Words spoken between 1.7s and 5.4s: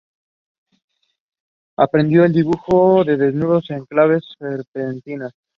Aprendió el dibujo de desnudos en clases vespertinas.